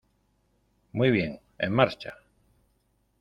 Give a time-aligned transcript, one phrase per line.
[0.93, 2.15] Muy bien, en marcha.